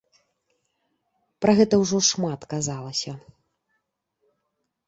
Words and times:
Пра 1.45 1.51
гэта 1.59 1.75
ўжо 1.83 1.97
шмат 2.09 2.41
казалася. 2.57 3.11